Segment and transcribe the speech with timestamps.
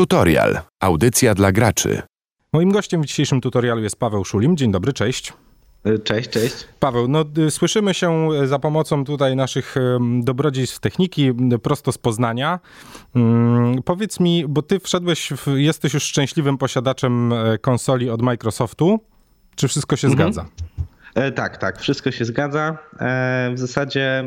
[0.00, 0.58] Tutorial.
[0.80, 2.02] Audycja dla graczy.
[2.52, 4.56] Moim gościem w dzisiejszym tutorialu jest Paweł Szulim.
[4.56, 5.32] Dzień dobry, cześć.
[6.04, 6.54] Cześć, cześć.
[6.78, 9.74] Paweł, no słyszymy się za pomocą tutaj naszych
[10.20, 11.32] dobrodziejstw techniki
[11.62, 12.60] prosto z Poznania.
[13.16, 19.00] Ym, powiedz mi, bo ty wszedłeś, w, jesteś już szczęśliwym posiadaczem e, konsoli od Microsoftu.
[19.56, 20.32] Czy wszystko się Mhm.
[20.32, 20.50] zgadza?
[21.14, 22.78] E, tak, tak, wszystko się zgadza.
[23.00, 24.24] E, w zasadzie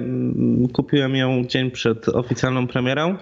[0.74, 3.18] kupiłem ją dzień przed oficjalną premierą e,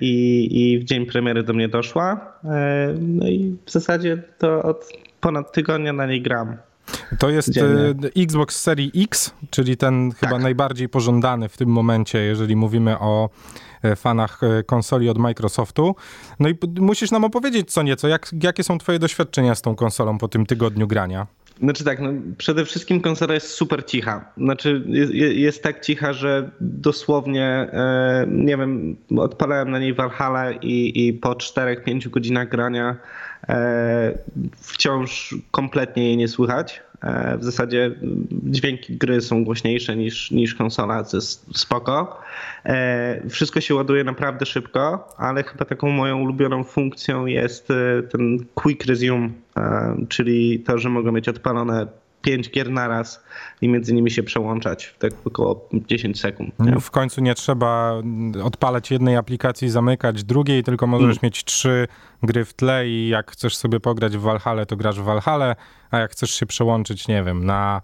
[0.00, 2.32] i, i w dzień premiery do mnie doszła.
[2.44, 4.88] E, no i w zasadzie to od
[5.20, 6.56] ponad tygodnia na niej gram.
[7.18, 7.94] To jest Dziennie.
[8.16, 10.42] y, Xbox Series X, czyli ten chyba Tak.
[10.42, 13.30] najbardziej pożądany w tym momencie, jeżeli mówimy o
[13.82, 15.94] e, fanach e, konsoli od Microsoftu.
[16.40, 20.18] No i musisz nam opowiedzieć co nieco, jak, jakie są twoje doświadczenia z tą konsolą
[20.18, 21.26] po tym tygodniu grania?
[21.62, 24.32] Znaczy tak, no przede wszystkim konsola jest super cicha.
[24.36, 30.92] Znaczy jest, jest tak cicha, że dosłownie, e, nie wiem, odpalałem na niej Valhalla i,
[31.06, 32.96] i po 4-5 godzinach grania
[33.48, 34.18] e,
[34.56, 36.82] wciąż kompletnie jej nie słychać.
[37.02, 42.20] E, w zasadzie mm, dźwięki gry są głośniejsze niż, niż konsola, co jest spoko.
[42.64, 48.38] E, wszystko się ładuje naprawdę szybko, ale chyba taką moją ulubioną funkcją jest e, ten
[48.54, 49.28] quick resume,
[50.08, 51.86] czyli to, że mogę mieć odpalone
[52.22, 53.24] 5 gier naraz
[53.60, 56.54] i między nimi się przełączać w tak około 10 sekund.
[56.58, 56.80] Nie?
[56.80, 57.94] W końcu nie trzeba
[58.44, 61.18] odpalać jednej aplikacji, zamykać drugiej, tylko możesz Mm.
[61.22, 61.88] mieć trzy
[62.22, 65.56] gry w tle i jak chcesz sobie pograć w Valhalla, to grasz w Valhalla,
[65.90, 67.82] a jak chcesz się przełączyć, nie wiem, na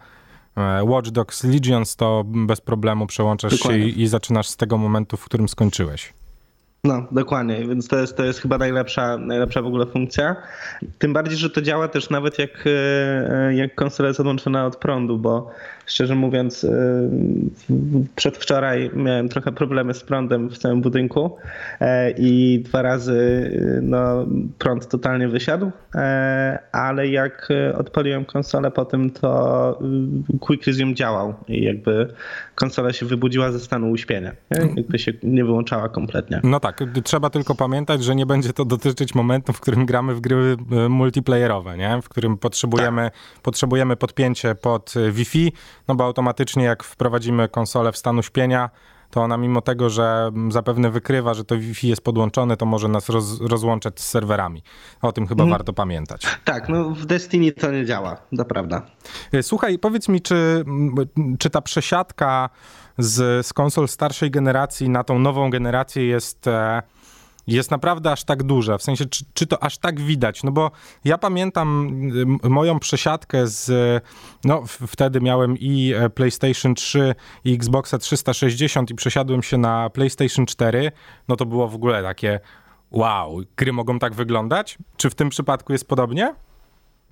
[0.56, 3.86] e, Watch Dogs Legions, to bez problemu przełączasz się Dokładnie.
[3.86, 6.12] i, i zaczynasz z tego momentu, w którym skończyłeś.
[6.86, 10.36] No, dokładnie, więc to jest, to jest chyba najlepsza, najlepsza w ogóle funkcja.
[10.98, 15.18] Tym bardziej, że to działa też nawet jak, e, jak konsola jest odłączona od prądu,
[15.18, 15.50] bo
[15.86, 16.70] szczerze mówiąc e,
[18.16, 21.36] przedwczoraj miałem trochę problemy z prądem w całym budynku
[21.80, 24.26] e, i dwa razy e, no,
[24.58, 29.78] prąd totalnie wysiadł, e, ale jak e, odpaliłem konsolę po tym, to
[30.40, 32.08] Quick Resume działał i jakby
[32.54, 34.32] konsola się wybudziła ze stanu uśpienia.
[34.76, 36.40] Jakby się nie wyłączała kompletnie.
[36.44, 40.20] No tak, trzeba tylko pamiętać, że nie będzie to dotyczyć momentu, w którym gramy w
[40.20, 40.56] gry
[40.88, 42.02] multiplayerowe, nie?
[42.02, 43.10] w którym potrzebujemy,
[43.42, 45.52] potrzebujemy podpięcie pod Wi-Fi,
[45.88, 48.70] no bo automatycznie jak wprowadzimy konsolę w stan uśpienia,
[49.10, 52.88] to ona mimo tego, że mm, zapewne wykrywa, że to Wi-Fi jest podłączone, to może
[52.88, 54.62] nas roz, rozłączać z serwerami.
[55.02, 56.38] O tym chyba warto pamiętać.
[56.44, 58.82] Tak, no w Destiny to nie działa, to prawda.
[59.32, 60.94] E, Słuchaj, powiedz mi, czy, m,
[61.38, 62.50] czy ta przesiadka
[62.98, 66.82] z, z konsol starszej generacji na tą nową generację jest, e,
[67.46, 68.78] jest naprawdę aż tak duża?
[68.78, 70.42] W sensie, czy, czy to aż tak widać?
[70.42, 70.70] No bo
[71.04, 71.88] ja pamiętam
[72.44, 73.70] m, moją przesiadkę z,
[74.44, 77.14] no wtedy miałem i e, PlayStation 3
[77.44, 80.92] i Xboxa 360 i przesiadłem się na PlayStation 4,
[81.28, 82.40] no to było w ogóle takie
[82.90, 84.78] wow, gry mogą tak wyglądać?
[84.96, 86.34] Czy w tym przypadku jest podobnie?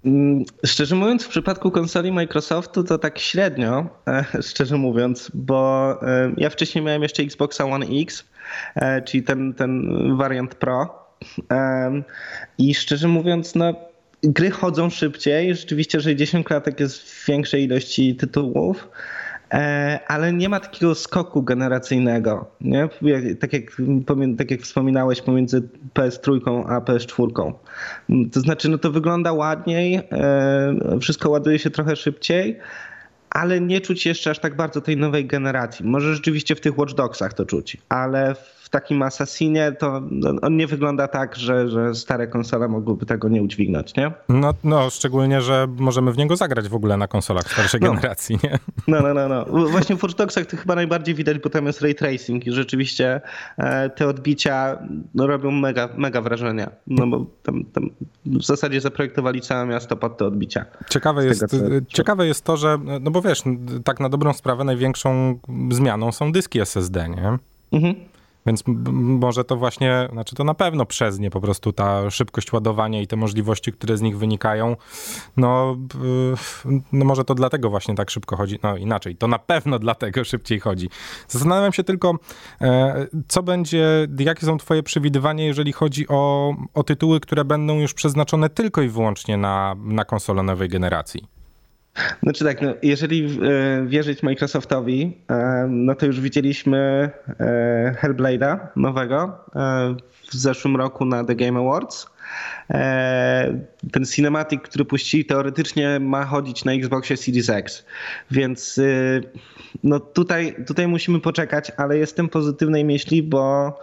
[0.04, 6.32] Mm, Szczerze mówiąc, w przypadku konsoli Microsoftu to tak średnio, e, szczerze mówiąc, bo e,
[6.36, 8.24] ja wcześniej miałem jeszcze Xboxa One X,
[8.74, 11.04] e, czyli ten, ten wariant Pro.
[12.58, 13.74] I szczerze mówiąc, no,
[14.22, 15.54] gry chodzą szybciej.
[15.54, 18.88] Rzeczywiście 60 klatek jest w większej ilości tytułów.
[19.52, 22.88] E, ale nie ma takiego skoku generacyjnego, nie?
[23.40, 23.76] Tak, jak,
[24.38, 27.52] tak jak wspominałeś pomiędzy PS3 a PS4.
[28.10, 32.58] Mm, To znaczy, no to wygląda ładniej, e, wszystko ładuje się trochę szybciej,
[33.30, 35.86] ale nie czuć jeszcze aż tak bardzo tej nowej generacji.
[35.86, 40.56] Może rzeczywiście w tych Watch Dogsach to czuć, ale w takim Assassinie to no, on
[40.56, 44.12] nie wygląda tak, że, że stare konsole mogłyby tego nie udźwignąć, nie?
[44.28, 47.88] No, no, szczególnie, że możemy w niego zagrać w ogóle na konsolach starszej No.
[47.94, 48.58] generacji, nie?
[48.88, 49.44] No, no, no, no.
[49.70, 53.20] Właśnie w Watch Dogsach to chyba najbardziej widać, bo tam jest ray tracing i rzeczywiście
[53.58, 54.78] e, te odbicia
[55.14, 56.66] no, robią mega, mega wrażenie.
[56.86, 57.90] No bo tam, tam
[58.26, 60.64] w zasadzie zaprojektowali całe miasto pod te odbicia.
[60.90, 63.42] Ciekawe jest, tego, co- ciekawe jest to, że, no bo wiesz,
[63.84, 65.38] tak na dobrą sprawę największą
[65.70, 67.38] zmianą są dyski SSD, nie?
[67.72, 67.94] Mhm.
[68.46, 73.00] Więc może to właśnie, znaczy to na pewno przez nie po prostu ta szybkość ładowania
[73.00, 74.76] i te możliwości, które z nich wynikają,
[75.36, 75.76] no,
[76.66, 80.24] y, no może to dlatego właśnie tak szybko chodzi, no inaczej, to na pewno dlatego
[80.24, 80.88] szybciej chodzi.
[81.28, 82.18] Zastanawiam się tylko,
[82.60, 87.94] e, co będzie, jakie są twoje przewidywania, jeżeli chodzi o, o tytuły, które będą już
[87.94, 91.33] przeznaczone tylko i wyłącznie na, na konsolę nowej generacji.
[92.22, 97.10] Znaczy tak, no, jeżeli e, wierzyć Microsoftowi, e, no to już widzieliśmy
[97.40, 99.44] e, Hellblade'a nowego
[100.22, 102.06] w zeszłym roku na The Game Awards.
[103.92, 107.84] Ten cinematic, który puścili, teoretycznie ma chodzić na Xboxie Series X,
[108.30, 108.80] więc
[109.84, 113.78] no tutaj, tutaj musimy poczekać, ale jestem pozytywnej myśli, bo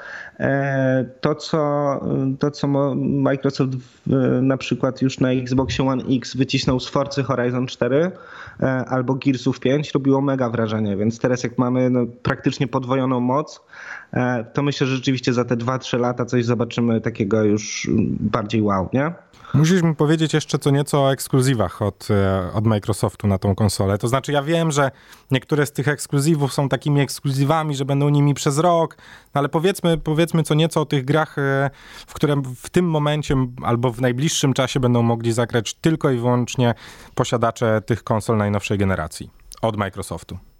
[1.21, 1.99] to co,
[2.39, 3.71] to, co Microsoft
[4.41, 8.11] na przykład już na Xboxie One X wycisnął z Forcy Horizon 4
[8.87, 13.61] albo Gearsów 5, robiło mega wrażenie, więc teraz jak mamy no, praktycznie podwojoną moc,
[14.53, 17.89] to myślę, że rzeczywiście za te 2-3 lata coś zobaczymy takiego już
[18.19, 19.13] bardziej wow, nie?
[19.53, 23.97] Musisz mi powiedzieć jeszcze co nieco o ekskluzywach od, e, od Microsoftu na tą konsolę.
[23.97, 24.91] To znaczy, ja wiem, że
[25.31, 28.97] niektóre z tych ekskluzywów są takimi ekskluzywami, że będą nimi przez rok,
[29.35, 31.69] no ale powiedzmy, powiedzmy co nieco o tych grach, e,
[32.07, 36.73] w które w tym momencie albo w najbliższym czasie będą mogli zagrać tylko i wyłącznie
[37.15, 39.29] posiadacze tych konsol najnowszej generacji
[39.61, 40.50] od Microsoftu.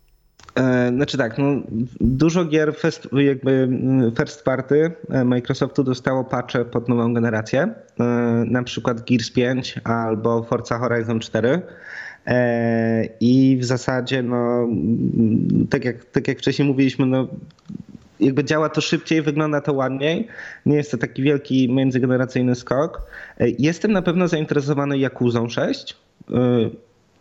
[0.56, 1.46] E, znaczy tak, no,
[2.02, 7.62] dużo gier first, jakby mm, first party e, Microsoftu dostało patche pod nową generację,
[8.00, 8.04] e,
[8.48, 11.62] na przykład Gears 5 albo Forza Horizon 4.
[13.20, 17.28] I w zasadzie, no, mm, tak jak, tak jak wcześniej mówiliśmy, no,
[18.20, 20.28] jakby działa to szybciej, wygląda to ładniej.
[20.66, 23.02] Nie jest to taki wielki międzygeneracyjny skok.
[23.40, 25.98] Jestem na pewno zainteresowany Jakuzą 6.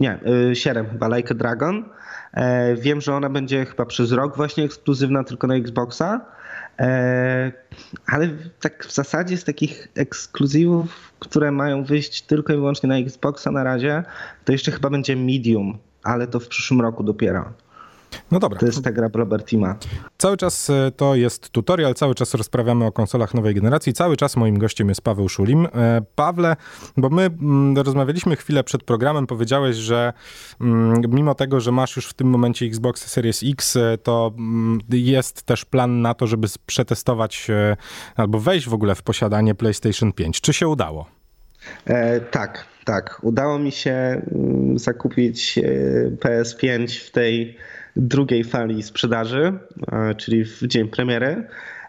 [0.00, 0.18] Nie,
[0.54, 1.84] 7 chyba, Like a Dragon.
[2.32, 6.20] E, wiem, że ona będzie chyba przez rok właśnie ekskluzywna tylko na Xboxa.
[6.78, 7.52] E,
[8.06, 8.28] ale
[8.60, 13.64] tak w zasadzie z takich ekskluzywów, które mają wyjść tylko i wyłącznie na Xboxa na
[13.64, 14.02] razie,
[14.44, 17.52] to jeszcze chyba będzie Medium, ale to w przyszłym roku dopiero.
[18.30, 18.58] No dobra.
[18.58, 19.76] To jest ta gra Blobertima.
[20.18, 24.36] Cały czas e, to jest tutorial, cały czas rozprawiamy o konsolach nowej generacji, cały czas
[24.36, 25.66] moim gościem jest Paweł Szulim.
[25.74, 26.56] E, Pawle,
[26.96, 30.12] bo my mm, rozmawialiśmy chwilę przed programem, powiedziałeś, że
[30.60, 34.78] mm, mimo tego, że masz już w tym momencie Xbox Series X, e, to mm,
[34.90, 37.46] jest też plan na to, żeby przetestować
[38.16, 40.40] albo wejść w ogóle w posiadanie PlayStation 5.
[40.40, 41.19] Czy się udało?
[41.86, 43.18] E, tak, tak.
[43.22, 44.22] Udało mi się
[44.74, 45.58] zakupić
[46.20, 47.56] PS5 w tej
[47.96, 49.58] drugiej fali sprzedaży,
[50.16, 51.46] czyli w dzień premiery e,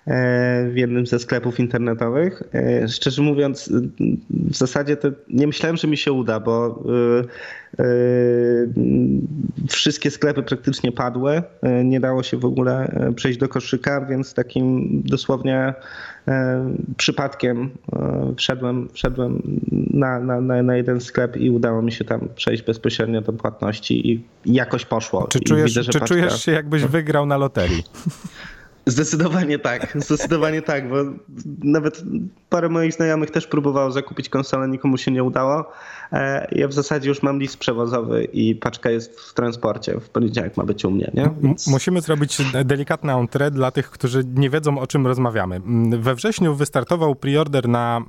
[0.07, 2.43] w jednym ze sklepów internetowych.
[2.53, 3.69] E, szczerze mówiąc,
[4.29, 6.83] w zasadzie to nie myślałem, że mi się uda, bo
[7.79, 7.83] e,
[9.69, 11.43] wszystkie sklepy praktycznie padły.
[11.83, 15.73] Nie dało się w ogóle przejść do koszyka, więc takim dosłownie
[16.97, 17.69] przypadkiem
[18.37, 19.59] wszedłem, wszedłem
[19.93, 24.23] na, na, na jeden sklep i udało mi się tam przejść bezpośrednio do płatności i
[24.45, 25.27] jakoś poszło.
[25.27, 26.07] Czy czujesz, widzę, czy paczka...
[26.07, 27.83] czujesz się jakbyś wygrał na loterii?
[28.91, 30.95] Zdecydowanie tak, zdecydowanie tak, bo
[31.63, 32.03] nawet
[32.49, 35.71] parę moich znajomych też próbowało zakupić konsolę, nikomu się nie udało.
[36.11, 39.99] E, ja w zasadzie już mam list przewozowy i paczka jest w transporcie.
[39.99, 41.29] W poniedziałek ma być u mnie, nie?
[41.41, 41.67] Więc...
[41.67, 45.61] Musimy zrobić delikatne entrée dla tych, którzy nie wiedzą, o czym rozmawiamy.
[45.99, 48.01] We wrześniu wystartował preorder na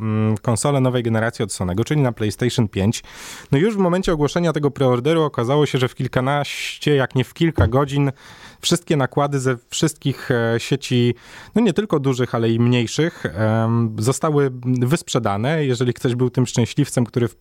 [0.42, 3.02] konsolę nowej generacji od Sonego, czyli na PlayStation 5.
[3.52, 7.34] No już w momencie ogłoszenia tego preorderu okazało się, że w kilkanaście, jak nie w
[7.34, 8.12] kilka godzin
[8.60, 11.14] wszystkie nakłady ze wszystkich e, sieci,
[11.54, 13.24] no nie tylko dużych, ale i mniejszych,
[13.98, 14.50] zostały
[14.80, 15.64] wysprzedane.
[15.64, 17.36] Jeżeli ktoś był tym szczęśliwcem, który w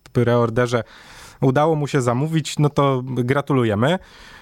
[0.52, 0.84] preorderze
[1.40, 3.98] udało mu się zamówić, no to gratulujemy.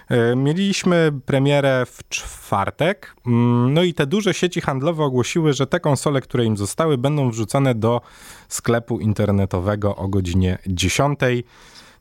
[0.09, 5.79] E, mieliśmy premierę w czwartek, mm, no i te duże sieci handlowe ogłosiły, że te
[5.79, 8.01] konsole, które im zostały, będą wrzucone do
[8.47, 11.19] sklepu internetowego o godzinie 10.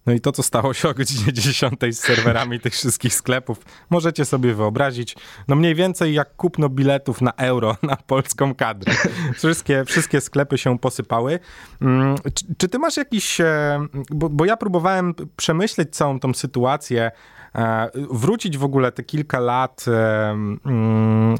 [0.07, 3.59] No i to, co stało się o godzinie 10 z serwerami tych wszystkich sklepów,
[3.91, 5.17] możecie sobie wyobrazić.
[5.49, 8.95] No mniej więcej jak kupno biletów na euro na polską kadrę.
[9.35, 11.39] Wszystkie, wszystkie sklepy się posypały.
[11.81, 13.41] Mm, czy, czy ty masz jakiś...
[13.41, 17.11] E, bo, bo ja próbowałem przemyśleć całą tą sytuację,
[17.55, 21.37] e, wrócić w ogóle te kilka lat e, mm,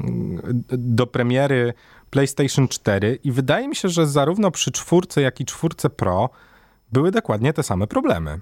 [0.69, 1.73] do premiery
[2.09, 6.29] PlayStation 4 i wydaje mi się, że zarówno przy czwórce, jak i czwórce Pro
[6.91, 8.39] były dokładnie te same problemy.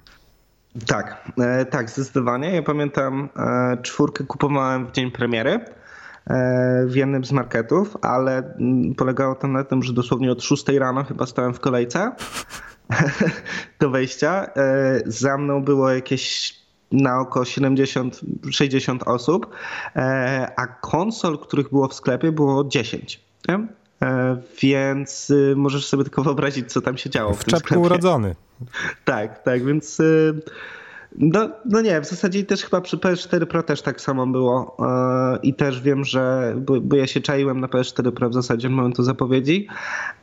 [0.87, 2.55] Tak, e, tak, zdecydowanie.
[2.55, 5.51] Ja pamiętam, e, czwórkę kupowałem w dzień premiery
[6.29, 10.67] e, w jednym z marketów, ale mm, polegało to na tym, że dosłownie od 6
[10.67, 12.11] rano chyba stałem w kolejce
[13.79, 14.47] do wejścia.
[15.05, 16.55] Za mną było jakieś
[16.91, 19.55] na oko 70-60 osób,
[20.55, 23.23] a konsol, których było w sklepie, było 10.
[23.49, 23.67] Nie?
[24.01, 27.33] E, więc y, możesz sobie tylko wyobrazić, co tam się działo.
[27.33, 28.35] W, w czepku urodzony.
[29.05, 30.41] Tak, tak, więc y,
[31.17, 35.39] no, no nie, w zasadzie też chyba przy PS4 Pro też tak samo było e,
[35.43, 38.73] i też wiem, że, bo, bo ja się czaiłem na PS4 Pro w zasadzie od
[38.73, 39.67] momentu zapowiedzi,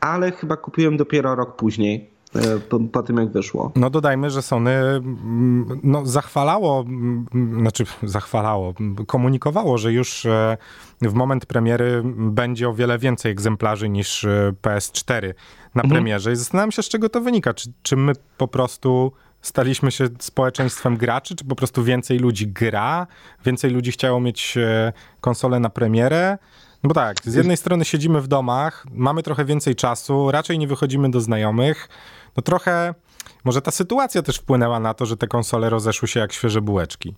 [0.01, 2.16] ale chyba kupiłem dopiero rok później.
[2.37, 3.73] E, po, po, tym, jak wyszło.
[3.77, 7.27] No dodajmy, że Sony mm, no, zachwalało, mm,
[7.61, 8.75] znaczy zachwalało,
[9.07, 10.57] komunikowało, że już e,
[11.03, 15.35] w moment premiery będzie o wiele więcej egzemplarzy niż e, PS4
[15.75, 15.91] na mhm.
[15.91, 16.33] premierze.
[16.33, 17.55] I zastanawiam się, z czego to wynika.
[17.55, 19.13] Czy, czy my po prostu
[19.43, 23.07] staliśmy się społeczeństwem graczy, czy po prostu więcej ludzi gra,
[23.45, 24.59] więcej ludzi chciało mieć
[25.21, 26.39] konsolę na premierę?
[26.87, 30.67] No bo tak, z jednej strony siedzimy w domach, mamy trochę więcej czasu, raczej nie
[30.67, 31.89] wychodzimy do znajomych.
[32.37, 32.95] No trochę,
[33.45, 37.15] może ta sytuacja też wpłynęła na to, że te konsole rozeszły się jak świeże bułeczki.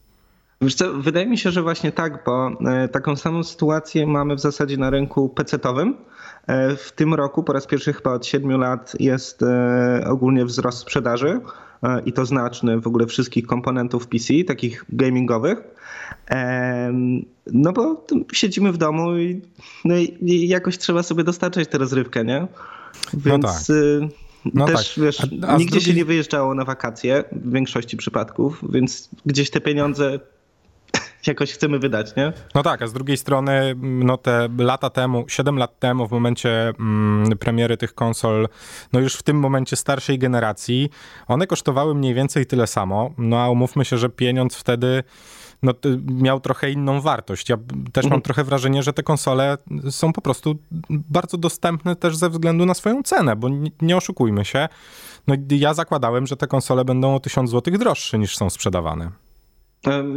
[0.60, 4.40] Wiesz co, wydaje mi się, że właśnie tak, bo e, taką samą sytuację mamy w
[4.40, 5.94] zasadzie na rynku PC-owym.
[6.46, 10.78] E, w tym roku po raz pierwszy chyba od 7 lat jest e, ogólnie wzrost
[10.78, 11.40] sprzedaży
[12.06, 15.58] i to znaczny w ogóle wszystkich komponentów PC, takich gamingowych.
[17.52, 19.42] No bo siedzimy w domu i,
[19.84, 22.46] no i jakoś trzeba sobie dostarczać tę rozrywkę, nie?
[23.14, 23.62] Więc no tak.
[24.54, 25.04] No też tak.
[25.04, 25.80] wiesz, a, a nigdzie drugiej...
[25.80, 30.20] się nie wyjeżdżało na wakacje w większości przypadków, więc gdzieś te pieniądze
[31.26, 32.32] jakoś chcemy wydać, nie?
[32.54, 36.72] No tak, a z drugiej strony, no te lata temu, 7 lat temu, w momencie
[36.80, 38.48] mm, premiery tych konsol,
[38.92, 40.90] no już w tym momencie starszej generacji,
[41.26, 45.02] one kosztowały mniej więcej tyle samo, no a umówmy się, że pieniądz wtedy
[45.62, 45.72] no,
[46.06, 47.48] miał trochę inną wartość.
[47.48, 47.56] Ja
[47.92, 48.10] też mhm.
[48.10, 49.58] mam trochę wrażenie, że te konsole
[49.90, 50.58] są po prostu
[50.88, 54.68] bardzo dostępne też ze względu na swoją cenę, bo nie, nie oszukujmy się.
[55.26, 59.10] No, ja zakładałem, że te konsole będą o 1000 zł droższe niż są sprzedawane.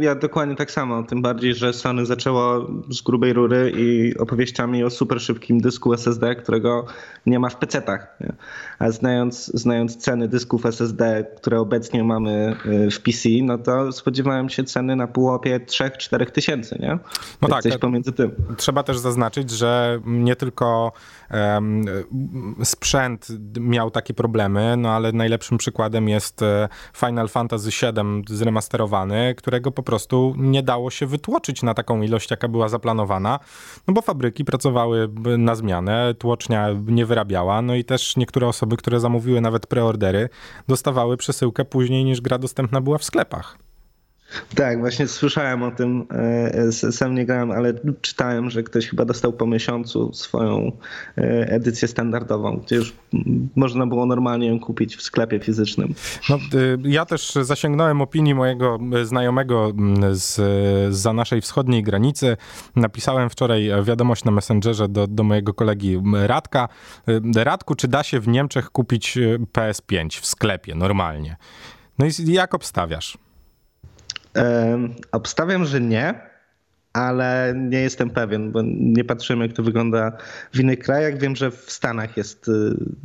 [0.00, 4.90] Ja dokładnie tak samo, tym bardziej, że Sony zaczęło z grubej rury i opowieściami o
[4.90, 6.86] super szybkim dysku SSD, którego
[7.26, 8.18] nie ma w PC-tach.
[8.78, 14.48] A znając, znając ceny dysków SSD, które obecnie mamy y, w PC, no to spodziewałem
[14.48, 16.98] się ceny na półopie 3-4 tysięcy, nie?
[17.42, 18.30] No tak, coś pomiędzy tym.
[18.56, 20.92] Trzeba też zaznaczyć, że nie tylko
[21.30, 21.84] um,
[22.62, 23.28] sprzęt
[23.60, 29.70] miał takie problemy, no ale najlepszym przykładem jest e, Final Fantasy VII zremasterowany, który którego
[29.70, 33.38] po prostu nie dało się wytłoczyć na taką ilość, jaka była zaplanowana,
[33.88, 39.00] no bo fabryki pracowały na zmianę, tłocznia nie wyrabiała, no i też niektóre osoby, które
[39.00, 40.28] zamówiły nawet preordery,
[40.68, 43.58] dostawały przesyłkę później niż gra dostępna była w sklepach.
[44.54, 49.32] Tak, właśnie słyszałem o tym, e, sam nie grałem, ale czytałem, że ktoś chyba dostał
[49.32, 50.72] po miesiącu swoją
[51.18, 52.92] e, edycję standardową, gdzie już
[53.56, 55.94] można było normalnie ją kupić w sklepie fizycznym.
[56.28, 59.72] No, y, ja też zasięgnąłem opinii mojego znajomego
[60.12, 60.40] z,
[60.94, 62.36] za naszej wschodniej granicy.
[62.76, 66.68] Napisałem wczoraj wiadomość na Messengerze do, do mojego kolegi Radka.
[67.36, 71.36] Radku, czy da się w Niemczech kupić y, PS5 w sklepie normalnie?
[71.98, 73.18] No i jak obstawiasz?
[75.12, 76.32] Obstawiam, że nie
[76.92, 80.12] ale nie jestem pewien, bo nie patrzyłem, jak to wygląda
[80.52, 81.18] w innych krajach.
[81.18, 82.52] Wiem, że w Stanach jest y,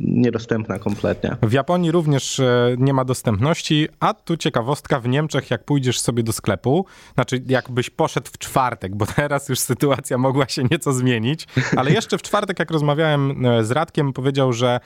[0.00, 1.36] niedostępna kompletnie.
[1.42, 6.22] W Japonii również e, nie ma dostępności, a tu ciekawostka, w Niemczech jak pójdziesz sobie
[6.22, 11.46] do sklepu, znaczy jakbyś poszedł w czwartek, bo teraz już sytuacja mogła się nieco zmienić,
[11.76, 14.80] ale jeszcze w czwartek, jak rozmawiałem e, z Radkiem, powiedział, że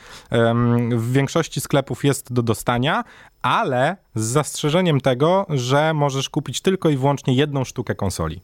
[0.97, 3.05] w większości sklepów jest do dostania,
[3.43, 8.41] ale z zastrzeżeniem tego, że możesz kupić tylko i wyłącznie jedną sztukę konsoli.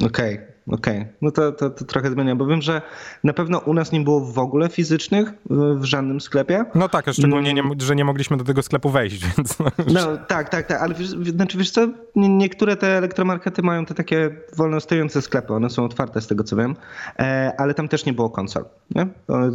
[0.00, 1.00] Okej, okay, okej.
[1.00, 1.14] Okay.
[1.22, 2.82] No to, to, to, trochę zmienia, bo wiem, że
[3.24, 6.64] na pewno u nas nie było w ogóle fizycznych w, w żadnym sklepie.
[6.74, 9.58] No tak, szczególnie, nie, że nie mogliśmy do tego sklepu wejść, więc...
[9.92, 14.30] No, tak, tak, tak, ale wiesz, znaczy wiesz co, niektóre te elektromarkety mają te takie
[14.56, 16.76] wolno stojące sklepy, one są otwarte z tego co wiem,
[17.18, 19.06] e, ale tam też nie było konsol, nie?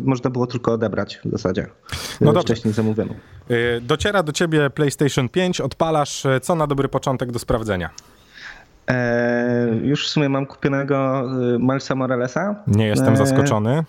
[0.03, 1.67] Można było tylko odebrać w zasadzie
[2.21, 2.41] no dobrze.
[2.41, 3.13] wcześniej zamówioną.
[3.49, 7.89] E, dociera do ciebie PlayStation 5, odpalasz, e, co na dobry początek do sprawdzenia?
[8.87, 11.21] E, już w sumie mam kupionego
[11.55, 12.55] e, Milesa Moralesa.
[12.67, 13.83] Nie jestem e, zaskoczony.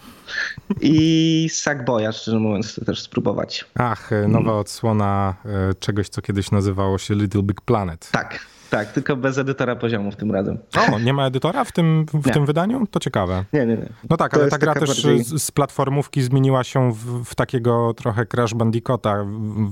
[0.80, 3.64] I Sackboya, szczerze mówiąc, chcę też spróbować.
[3.74, 5.34] Ach, nowa odsłona
[5.80, 8.10] czegoś, co kiedyś nazywało się Little Big Planet.
[8.12, 8.38] Tak,
[8.70, 10.58] tak, tylko bez edytora poziomów tym razem.
[10.92, 12.86] O, nie ma edytora w tym, w tym wydaniu?
[12.90, 13.44] To ciekawe.
[13.52, 13.88] Nie, nie, nie.
[14.10, 15.24] No tak, to ale ta gra też bardziej...
[15.24, 19.24] z platformówki zmieniła się w, w, takiego trochę Crash Bandicoota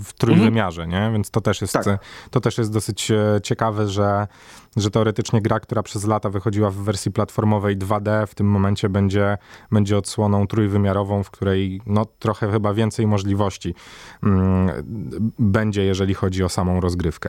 [0.05, 1.05] w trójwymiarze, mhm.
[1.05, 1.13] nie?
[1.13, 1.85] Więc to też jest, tak.
[2.31, 4.27] to też jest dosyć e, ciekawe, że,
[4.77, 9.39] że teoretycznie gra, która przez lata wychodziła w wersji platformowej 2D, w tym momencie będzie,
[9.71, 13.75] będzie odsłoną trójwymiarową, w której no, trochę chyba więcej możliwości
[14.23, 14.71] mm,
[15.39, 17.29] będzie, jeżeli chodzi o samą rozgrywkę.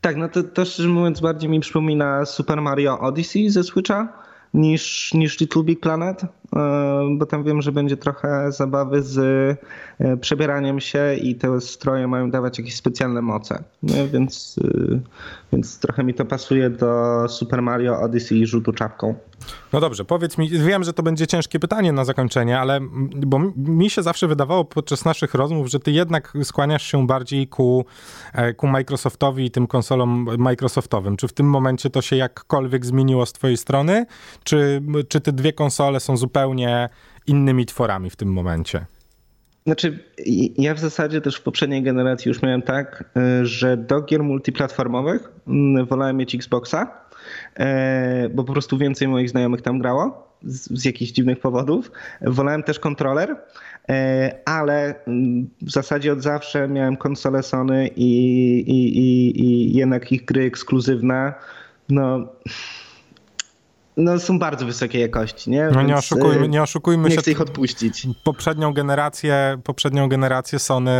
[0.00, 4.22] Tak, no to, to szczerze mówiąc bardziej mi przypomina Super Mario Odyssey ze Switcha
[4.54, 6.22] niż, niż Little Big Planet.
[7.18, 9.20] Bo tam wiem, że będzie trochę zabawy z
[10.20, 13.62] przebieraniem się i te stroje mają dawać jakieś specjalne moce.
[13.82, 14.56] Więc,
[15.52, 19.14] więc trochę mi to pasuje do Super Mario Odyssey i rzutu czapką.
[19.72, 22.80] No dobrze, powiedz mi, wiem, że to będzie ciężkie pytanie na zakończenie, ale
[23.16, 27.84] bo mi się zawsze wydawało podczas naszych rozmów, że ty jednak skłaniasz się bardziej ku,
[28.32, 31.16] e, ku Microsoftowi i tym konsolom Microsoftowym.
[31.16, 34.06] Czy w tym momencie to się jakkolwiek zmieniło z twojej strony?
[34.44, 36.37] Czy, czy te dwie konsole są zupełnie
[37.26, 38.86] innymi tworami w tym momencie?
[39.66, 39.98] Znaczy,
[40.58, 45.32] ja w zasadzie też w poprzedniej generacji już miałem tak, e, że do gier multiplatformowych
[45.88, 47.08] wolałem mieć Xboxa,
[47.58, 51.90] E, bo po prostu więcej moich znajomych tam grało z, z jakichś dziwnych powodów.
[52.22, 53.36] Wolałem też kontroler,
[53.88, 58.10] e, ale mm, w zasadzie od zawsze miałem konsolę Sony i,
[58.66, 61.34] i, i, i jednak ich gry ekskluzywne.
[61.88, 62.28] No
[63.98, 65.68] no, są bardzo wysokiej jakości, nie?
[65.72, 67.20] No nie oszukujmy, y, nie oszukujmy nie się.
[67.20, 68.06] Chcę ich odpuścić.
[68.24, 70.90] Poprzednią generację, poprzednią generację Sony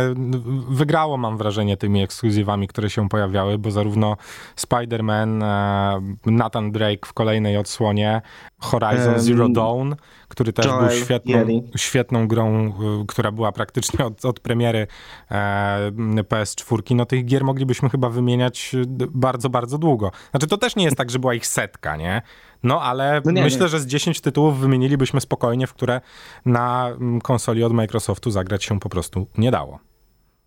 [0.69, 4.17] wygrało, mam wrażenie, tymi ekskluzywami, które się pojawiały, bo zarówno
[4.57, 8.21] Spider-Man, e, Nathan Drake w kolejnej odsłonie,
[8.59, 9.93] Horizon Zero Dawn,
[10.29, 11.45] który też Joy, był świetną,
[11.75, 12.71] świetną grą, y,
[13.07, 14.87] która była praktycznie od, od premiery
[15.31, 15.91] e,
[16.29, 16.95] PS4.
[16.95, 20.11] No tych gier moglibyśmy chyba wymieniać y, bardzo, bardzo długo.
[20.31, 22.21] Znaczy to też nie jest tak, że była ich setka, nie?
[22.63, 23.67] No ale no nie, myślę, nie.
[23.67, 26.01] że z 10 tytułów wymienilibyśmy spokojnie, w które
[26.45, 26.89] na
[27.23, 29.79] konsoli od Microsoftu zagrać się po prostu nie dało.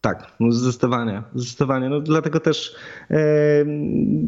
[0.03, 1.89] Tak, no zdecydowanie, zdecydowanie.
[1.89, 2.75] No dlatego też
[3.11, 3.17] e,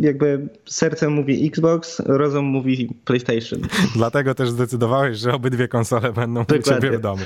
[0.00, 3.60] jakby sercem mówi Xbox, rozum mówi PlayStation.
[3.96, 6.72] Dlatego też zdecydowałeś, że obydwie konsole będą Dokładnie.
[6.72, 7.22] u ciebie w domu.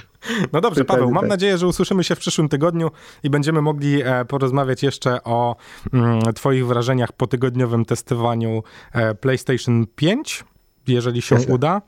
[0.53, 1.31] No dobrze, Dokładnie Paweł, mam tak.
[1.31, 2.91] nadzieję, że usłyszymy się w przyszłym tygodniu
[3.23, 5.57] i będziemy mogli e, porozmawiać jeszcze o
[5.93, 8.63] mm, twoich wrażeniach po tygodniowym testowaniu
[8.93, 10.45] e, PlayStation 5,
[10.87, 11.55] jeżeli się Jasne.
[11.55, 11.83] uda.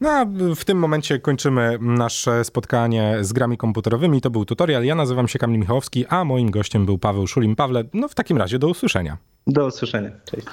[0.00, 0.24] No a
[0.56, 4.20] w tym momencie kończymy nasze spotkanie z grami komputerowymi.
[4.20, 4.84] To był tutorial.
[4.84, 7.56] Ja nazywam się Kamil Michałowski, a moim gościem był Paweł Szulim.
[7.56, 9.16] Pawle, no w takim razie do usłyszenia.
[9.46, 10.10] Do usłyszenia.
[10.24, 10.46] Cześć.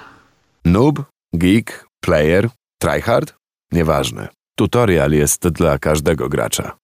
[0.65, 2.50] Noob, geek, player,
[2.81, 3.33] tryhard?
[3.71, 4.27] Nieważne.
[4.55, 6.77] Tutorial jest dla każdego gracza.